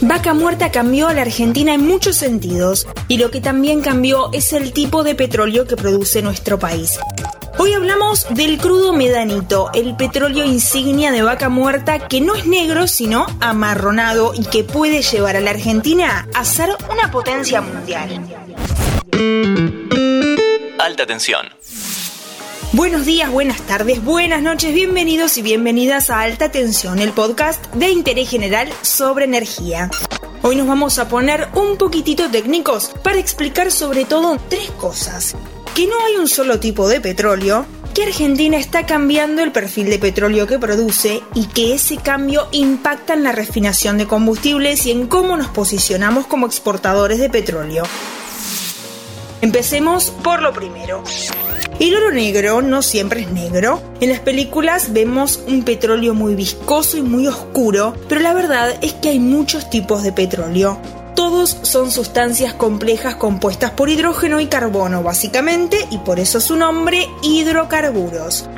Vaca 0.00 0.32
Muerta 0.32 0.70
cambió 0.70 1.08
a 1.08 1.14
la 1.14 1.22
Argentina 1.22 1.74
en 1.74 1.84
muchos 1.84 2.16
sentidos 2.16 2.86
y 3.08 3.18
lo 3.18 3.30
que 3.30 3.40
también 3.40 3.80
cambió 3.80 4.30
es 4.32 4.52
el 4.52 4.72
tipo 4.72 5.02
de 5.02 5.16
petróleo 5.16 5.66
que 5.66 5.76
produce 5.76 6.22
nuestro 6.22 6.58
país. 6.58 6.98
Hoy 7.58 7.72
hablamos 7.72 8.26
del 8.30 8.58
crudo 8.58 8.92
medanito, 8.92 9.70
el 9.74 9.96
petróleo 9.96 10.44
insignia 10.44 11.10
de 11.10 11.22
vaca 11.22 11.48
muerta 11.48 12.06
que 12.06 12.20
no 12.20 12.36
es 12.36 12.46
negro 12.46 12.86
sino 12.86 13.26
amarronado 13.40 14.32
y 14.34 14.44
que 14.44 14.62
puede 14.62 15.02
llevar 15.02 15.34
a 15.34 15.40
la 15.40 15.50
Argentina 15.50 16.28
a 16.32 16.44
ser 16.44 16.70
una 16.92 17.10
potencia 17.10 17.60
mundial. 17.60 18.24
Alta 20.78 21.06
tensión. 21.06 21.57
Buenos 22.74 23.06
días, 23.06 23.30
buenas 23.30 23.62
tardes, 23.62 24.04
buenas 24.04 24.42
noches, 24.42 24.74
bienvenidos 24.74 25.38
y 25.38 25.42
bienvenidas 25.42 26.10
a 26.10 26.20
Alta 26.20 26.50
Tensión, 26.50 26.98
el 26.98 27.12
podcast 27.12 27.64
de 27.74 27.88
interés 27.88 28.28
general 28.28 28.68
sobre 28.82 29.24
energía. 29.24 29.90
Hoy 30.42 30.54
nos 30.54 30.68
vamos 30.68 30.98
a 30.98 31.08
poner 31.08 31.48
un 31.54 31.78
poquitito 31.78 32.30
técnicos 32.30 32.94
para 33.02 33.16
explicar 33.16 33.70
sobre 33.72 34.04
todo 34.04 34.38
tres 34.50 34.70
cosas. 34.72 35.34
Que 35.74 35.86
no 35.86 35.94
hay 36.04 36.16
un 36.16 36.28
solo 36.28 36.60
tipo 36.60 36.88
de 36.88 37.00
petróleo, 37.00 37.64
que 37.94 38.02
Argentina 38.02 38.58
está 38.58 38.84
cambiando 38.84 39.42
el 39.42 39.50
perfil 39.50 39.88
de 39.88 39.98
petróleo 39.98 40.46
que 40.46 40.58
produce 40.58 41.22
y 41.34 41.46
que 41.46 41.72
ese 41.72 41.96
cambio 41.96 42.48
impacta 42.52 43.14
en 43.14 43.24
la 43.24 43.32
refinación 43.32 43.96
de 43.96 44.06
combustibles 44.06 44.84
y 44.84 44.90
en 44.90 45.06
cómo 45.06 45.38
nos 45.38 45.48
posicionamos 45.48 46.26
como 46.26 46.44
exportadores 46.44 47.18
de 47.18 47.30
petróleo. 47.30 47.84
Empecemos 49.40 50.10
por 50.22 50.42
lo 50.42 50.52
primero. 50.52 51.02
El 51.80 51.94
oro 51.94 52.10
negro 52.10 52.60
no 52.60 52.82
siempre 52.82 53.20
es 53.20 53.30
negro. 53.30 53.80
En 54.00 54.08
las 54.08 54.18
películas 54.18 54.92
vemos 54.92 55.40
un 55.46 55.62
petróleo 55.62 56.12
muy 56.12 56.34
viscoso 56.34 56.96
y 56.96 57.02
muy 57.02 57.28
oscuro, 57.28 57.94
pero 58.08 58.20
la 58.20 58.34
verdad 58.34 58.76
es 58.82 58.94
que 58.94 59.10
hay 59.10 59.20
muchos 59.20 59.70
tipos 59.70 60.02
de 60.02 60.10
petróleo. 60.10 60.80
Todos 61.14 61.56
son 61.62 61.92
sustancias 61.92 62.52
complejas 62.52 63.14
compuestas 63.14 63.70
por 63.70 63.90
hidrógeno 63.90 64.40
y 64.40 64.46
carbono 64.46 65.04
básicamente 65.04 65.78
y 65.90 65.98
por 65.98 66.18
eso 66.18 66.40
su 66.40 66.56
nombre 66.56 67.06
hidrocarburos 67.22 68.48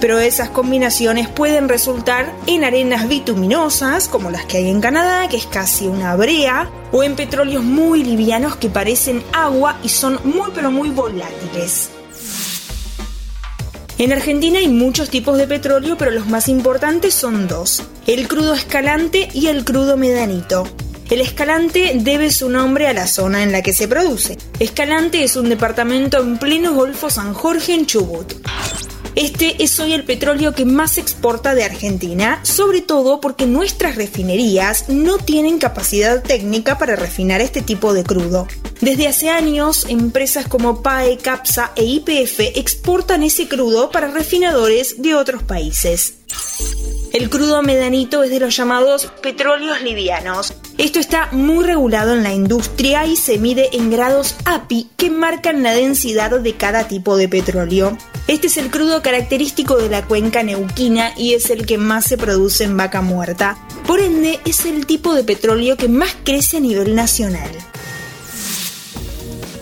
pero 0.00 0.20
esas 0.20 0.50
combinaciones 0.50 1.28
pueden 1.28 1.68
resultar 1.68 2.32
en 2.46 2.62
arenas 2.62 3.08
bituminosas, 3.08 4.08
como 4.08 4.30
las 4.30 4.44
que 4.44 4.58
hay 4.58 4.70
en 4.70 4.80
Canadá, 4.80 5.28
que 5.28 5.36
es 5.36 5.46
casi 5.46 5.88
una 5.88 6.14
brea, 6.14 6.70
o 6.92 7.02
en 7.02 7.16
petróleos 7.16 7.64
muy 7.64 8.04
livianos 8.04 8.54
que 8.54 8.68
parecen 8.68 9.24
agua 9.32 9.76
y 9.82 9.88
son 9.88 10.20
muy 10.24 10.50
pero 10.54 10.70
muy 10.70 10.90
volátiles. 10.90 11.90
En 13.98 14.12
Argentina 14.12 14.60
hay 14.60 14.68
muchos 14.68 15.10
tipos 15.10 15.36
de 15.38 15.48
petróleo, 15.48 15.96
pero 15.98 16.12
los 16.12 16.28
más 16.28 16.48
importantes 16.48 17.14
son 17.14 17.48
dos, 17.48 17.82
el 18.06 18.28
crudo 18.28 18.54
escalante 18.54 19.28
y 19.34 19.48
el 19.48 19.64
crudo 19.64 19.96
medanito. 19.96 20.68
El 21.10 21.20
Escalante 21.20 21.92
debe 21.96 22.30
su 22.30 22.48
nombre 22.48 22.86
a 22.86 22.92
la 22.92 23.08
zona 23.08 23.42
en 23.42 23.50
la 23.50 23.62
que 23.62 23.72
se 23.72 23.88
produce. 23.88 24.38
Escalante 24.60 25.24
es 25.24 25.34
un 25.34 25.48
departamento 25.48 26.20
en 26.20 26.38
pleno 26.38 26.74
Golfo 26.74 27.10
San 27.10 27.34
Jorge 27.34 27.74
en 27.74 27.86
Chubut. 27.86 28.34
Este 29.16 29.64
es 29.64 29.80
hoy 29.80 29.94
el 29.94 30.04
petróleo 30.04 30.54
que 30.54 30.64
más 30.64 30.92
se 30.92 31.00
exporta 31.00 31.56
de 31.56 31.64
Argentina, 31.64 32.38
sobre 32.44 32.82
todo 32.82 33.20
porque 33.20 33.46
nuestras 33.46 33.96
refinerías 33.96 34.90
no 34.90 35.18
tienen 35.18 35.58
capacidad 35.58 36.22
técnica 36.22 36.78
para 36.78 36.94
refinar 36.94 37.40
este 37.40 37.62
tipo 37.62 37.94
de 37.94 38.04
crudo. 38.04 38.46
Desde 38.80 39.08
hace 39.08 39.28
años, 39.28 39.86
empresas 39.88 40.46
como 40.46 40.82
PAE, 40.82 41.18
CAPSA 41.18 41.72
e 41.74 41.84
IPF 41.84 42.56
exportan 42.56 43.24
ese 43.24 43.48
crudo 43.48 43.90
para 43.90 44.08
refinadores 44.08 45.02
de 45.02 45.16
otros 45.16 45.42
países. 45.42 46.14
El 47.12 47.28
crudo 47.28 47.62
medanito 47.62 48.22
es 48.22 48.30
de 48.30 48.38
los 48.38 48.56
llamados 48.56 49.10
petróleos 49.20 49.82
livianos. 49.82 50.52
Esto 50.76 51.00
está 51.00 51.28
muy 51.32 51.64
regulado 51.64 52.14
en 52.14 52.22
la 52.22 52.32
industria 52.32 53.04
y 53.06 53.16
se 53.16 53.38
mide 53.38 53.70
en 53.72 53.90
grados 53.90 54.36
API 54.44 54.88
que 54.96 55.10
marcan 55.10 55.64
la 55.64 55.72
densidad 55.72 56.38
de 56.38 56.54
cada 56.54 56.86
tipo 56.86 57.16
de 57.16 57.28
petróleo. 57.28 57.98
Este 58.28 58.46
es 58.46 58.58
el 58.58 58.70
crudo 58.70 59.02
característico 59.02 59.78
de 59.78 59.88
la 59.88 60.04
cuenca 60.06 60.44
neuquina 60.44 61.12
y 61.16 61.34
es 61.34 61.50
el 61.50 61.66
que 61.66 61.78
más 61.78 62.04
se 62.04 62.18
produce 62.18 62.62
en 62.62 62.76
vaca 62.76 63.00
muerta. 63.00 63.58
Por 63.86 63.98
ende, 64.00 64.38
es 64.44 64.66
el 64.66 64.86
tipo 64.86 65.14
de 65.14 65.24
petróleo 65.24 65.76
que 65.76 65.88
más 65.88 66.14
crece 66.24 66.58
a 66.58 66.60
nivel 66.60 66.94
nacional. 66.94 67.50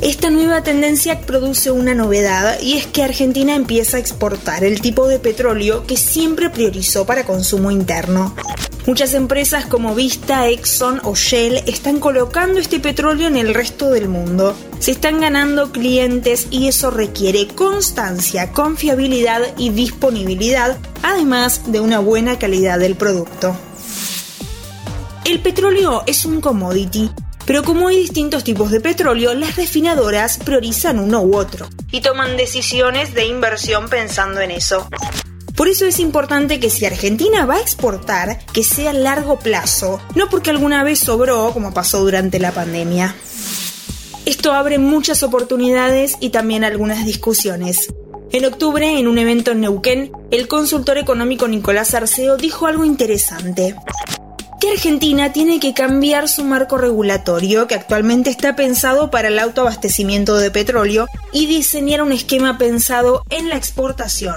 Esta 0.00 0.30
nueva 0.30 0.62
tendencia 0.62 1.22
produce 1.22 1.72
una 1.72 1.92
novedad 1.92 2.60
y 2.60 2.74
es 2.74 2.86
que 2.86 3.02
Argentina 3.02 3.56
empieza 3.56 3.96
a 3.96 4.00
exportar 4.00 4.62
el 4.62 4.80
tipo 4.80 5.08
de 5.08 5.18
petróleo 5.18 5.86
que 5.88 5.96
siempre 5.96 6.50
priorizó 6.50 7.04
para 7.04 7.24
consumo 7.24 7.72
interno. 7.72 8.32
Muchas 8.86 9.12
empresas 9.14 9.66
como 9.66 9.96
Vista, 9.96 10.46
Exxon 10.48 11.00
o 11.02 11.16
Shell 11.16 11.64
están 11.66 11.98
colocando 11.98 12.60
este 12.60 12.78
petróleo 12.78 13.26
en 13.26 13.36
el 13.36 13.52
resto 13.52 13.90
del 13.90 14.08
mundo. 14.08 14.54
Se 14.78 14.92
están 14.92 15.20
ganando 15.20 15.72
clientes 15.72 16.46
y 16.52 16.68
eso 16.68 16.92
requiere 16.92 17.48
constancia, 17.48 18.52
confiabilidad 18.52 19.42
y 19.58 19.70
disponibilidad, 19.70 20.78
además 21.02 21.72
de 21.72 21.80
una 21.80 21.98
buena 21.98 22.38
calidad 22.38 22.78
del 22.78 22.94
producto. 22.94 23.56
El 25.24 25.40
petróleo 25.40 26.04
es 26.06 26.24
un 26.24 26.40
commodity 26.40 27.10
pero 27.48 27.62
como 27.62 27.88
hay 27.88 27.96
distintos 27.96 28.44
tipos 28.44 28.70
de 28.70 28.78
petróleo, 28.78 29.32
las 29.32 29.56
refinadoras 29.56 30.36
priorizan 30.36 30.98
uno 30.98 31.22
u 31.22 31.34
otro 31.34 31.66
y 31.90 32.02
toman 32.02 32.36
decisiones 32.36 33.14
de 33.14 33.24
inversión 33.24 33.88
pensando 33.88 34.42
en 34.42 34.50
eso. 34.50 34.86
Por 35.56 35.66
eso 35.66 35.86
es 35.86 35.98
importante 35.98 36.60
que 36.60 36.68
si 36.68 36.84
Argentina 36.84 37.46
va 37.46 37.54
a 37.54 37.60
exportar, 37.62 38.44
que 38.52 38.62
sea 38.62 38.90
a 38.90 38.92
largo 38.92 39.38
plazo, 39.38 39.98
no 40.14 40.28
porque 40.28 40.50
alguna 40.50 40.84
vez 40.84 40.98
sobró 40.98 41.50
como 41.54 41.72
pasó 41.72 42.00
durante 42.00 42.38
la 42.38 42.52
pandemia. 42.52 43.16
Esto 44.26 44.52
abre 44.52 44.78
muchas 44.78 45.22
oportunidades 45.22 46.18
y 46.20 46.28
también 46.28 46.64
algunas 46.64 47.06
discusiones. 47.06 47.94
En 48.30 48.44
octubre, 48.44 48.98
en 48.98 49.08
un 49.08 49.16
evento 49.16 49.52
en 49.52 49.62
Neuquén, 49.62 50.12
el 50.30 50.48
consultor 50.48 50.98
económico 50.98 51.48
Nicolás 51.48 51.94
Arceo 51.94 52.36
dijo 52.36 52.66
algo 52.66 52.84
interesante 52.84 53.74
Argentina 54.70 55.32
tiene 55.32 55.60
que 55.60 55.74
cambiar 55.74 56.28
su 56.28 56.44
marco 56.44 56.78
regulatorio, 56.78 57.66
que 57.66 57.74
actualmente 57.74 58.30
está 58.30 58.56
pensado 58.56 59.10
para 59.10 59.28
el 59.28 59.38
autoabastecimiento 59.38 60.36
de 60.36 60.50
petróleo, 60.50 61.06
y 61.32 61.46
diseñar 61.46 62.02
un 62.02 62.12
esquema 62.12 62.58
pensado 62.58 63.24
en 63.30 63.48
la 63.48 63.56
exportación. 63.56 64.36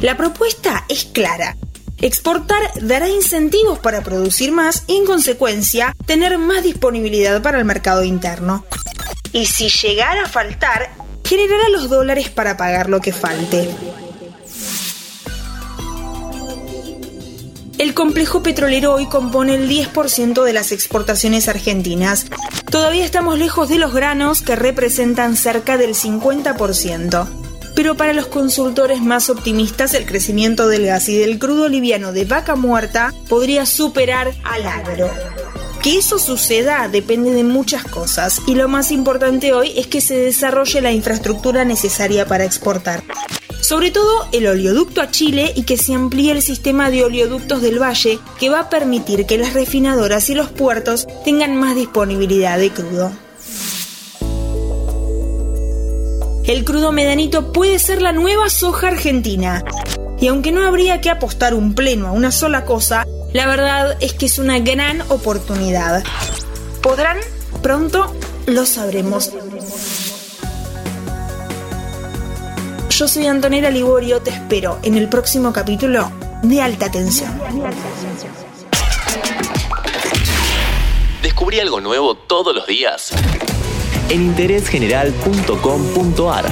La 0.00 0.16
propuesta 0.16 0.84
es 0.88 1.04
clara. 1.04 1.56
Exportar 2.00 2.62
dará 2.82 3.08
incentivos 3.08 3.78
para 3.78 4.02
producir 4.02 4.52
más 4.52 4.84
y 4.86 4.96
en 4.96 5.06
consecuencia 5.06 5.94
tener 6.06 6.36
más 6.38 6.62
disponibilidad 6.62 7.40
para 7.40 7.58
el 7.58 7.64
mercado 7.64 8.04
interno. 8.04 8.64
Y 9.32 9.46
si 9.46 9.68
llegara 9.68 10.24
a 10.24 10.28
faltar, 10.28 10.90
generará 11.24 11.68
los 11.70 11.88
dólares 11.88 12.28
para 12.28 12.56
pagar 12.56 12.90
lo 12.90 13.00
que 13.00 13.12
falte. 13.12 13.70
El 17.76 17.92
complejo 17.92 18.42
petrolero 18.42 18.94
hoy 18.94 19.06
compone 19.06 19.56
el 19.56 19.68
10% 19.68 20.44
de 20.44 20.52
las 20.52 20.70
exportaciones 20.70 21.48
argentinas. 21.48 22.26
Todavía 22.70 23.04
estamos 23.04 23.36
lejos 23.36 23.68
de 23.68 23.78
los 23.78 23.92
granos 23.92 24.42
que 24.42 24.54
representan 24.54 25.36
cerca 25.36 25.76
del 25.76 25.94
50%. 25.94 27.26
Pero 27.74 27.96
para 27.96 28.12
los 28.12 28.28
consultores 28.28 29.02
más 29.02 29.28
optimistas, 29.28 29.94
el 29.94 30.06
crecimiento 30.06 30.68
del 30.68 30.86
gas 30.86 31.08
y 31.08 31.18
del 31.18 31.40
crudo 31.40 31.68
liviano 31.68 32.12
de 32.12 32.24
vaca 32.24 32.54
muerta 32.54 33.12
podría 33.28 33.66
superar 33.66 34.32
al 34.44 34.66
agro. 34.66 35.10
Que 35.82 35.98
eso 35.98 36.20
suceda 36.20 36.88
depende 36.88 37.32
de 37.32 37.42
muchas 37.42 37.82
cosas 37.82 38.40
y 38.46 38.54
lo 38.54 38.68
más 38.68 38.92
importante 38.92 39.52
hoy 39.52 39.72
es 39.76 39.88
que 39.88 40.00
se 40.00 40.16
desarrolle 40.16 40.80
la 40.80 40.92
infraestructura 40.92 41.64
necesaria 41.64 42.24
para 42.24 42.44
exportar 42.44 43.02
sobre 43.64 43.90
todo 43.90 44.28
el 44.32 44.46
oleoducto 44.46 45.00
a 45.00 45.10
Chile 45.10 45.50
y 45.56 45.62
que 45.62 45.78
se 45.78 45.94
amplíe 45.94 46.32
el 46.32 46.42
sistema 46.42 46.90
de 46.90 47.02
oleoductos 47.02 47.62
del 47.62 47.80
valle 47.80 48.18
que 48.38 48.50
va 48.50 48.60
a 48.60 48.68
permitir 48.68 49.24
que 49.24 49.38
las 49.38 49.54
refinadoras 49.54 50.28
y 50.28 50.34
los 50.34 50.50
puertos 50.50 51.06
tengan 51.24 51.56
más 51.56 51.74
disponibilidad 51.74 52.58
de 52.58 52.70
crudo. 52.70 53.10
El 56.44 56.66
crudo 56.66 56.92
medanito 56.92 57.54
puede 57.54 57.78
ser 57.78 58.02
la 58.02 58.12
nueva 58.12 58.50
soja 58.50 58.88
argentina. 58.88 59.64
Y 60.20 60.26
aunque 60.26 60.52
no 60.52 60.62
habría 60.62 61.00
que 61.00 61.08
apostar 61.08 61.54
un 61.54 61.74
pleno 61.74 62.08
a 62.08 62.12
una 62.12 62.32
sola 62.32 62.66
cosa, 62.66 63.06
la 63.32 63.46
verdad 63.46 63.96
es 64.02 64.12
que 64.12 64.26
es 64.26 64.38
una 64.38 64.58
gran 64.58 65.00
oportunidad. 65.08 66.04
¿Podrán? 66.82 67.16
Pronto 67.62 68.14
lo 68.44 68.66
sabremos. 68.66 69.32
Yo 72.96 73.08
soy 73.08 73.26
Antonella 73.26 73.70
Liborio, 73.70 74.22
te 74.22 74.30
espero 74.30 74.78
en 74.84 74.96
el 74.96 75.08
próximo 75.08 75.52
capítulo 75.52 76.12
de 76.44 76.62
Alta 76.62 76.88
Tensión. 76.92 77.32
Descubrí 81.20 81.58
algo 81.58 81.80
nuevo 81.80 82.14
todos 82.14 82.54
los 82.54 82.68
días 82.68 83.10
en 84.10 84.22
interésgeneral.com.ar. 84.22 86.44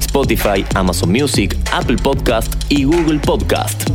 Spotify, 0.00 0.64
Amazon 0.74 1.12
Music, 1.12 1.56
Apple 1.70 1.98
Podcast 1.98 2.52
y 2.68 2.82
Google 2.82 3.20
Podcast. 3.20 3.88